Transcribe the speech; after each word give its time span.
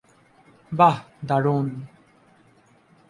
বাহ, 0.71 0.97
দারুন! 1.27 1.67